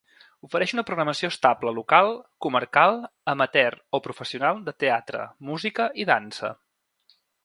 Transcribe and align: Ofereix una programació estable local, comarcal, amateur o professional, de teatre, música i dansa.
Ofereix 0.45 0.71
una 0.75 0.83
programació 0.85 1.29
estable 1.33 1.73
local, 1.79 2.07
comarcal, 2.45 2.97
amateur 3.33 3.77
o 3.99 4.03
professional, 4.07 4.63
de 4.71 4.73
teatre, 4.85 5.21
música 5.51 5.87
i 6.05 6.07
dansa. 6.11 6.51